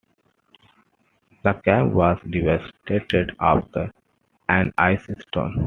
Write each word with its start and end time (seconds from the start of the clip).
The 1.43 1.53
camp 1.63 1.93
was 1.93 2.17
devastated 2.27 3.35
after 3.39 3.93
an 4.49 4.73
ice 4.75 5.05
storm. 5.27 5.57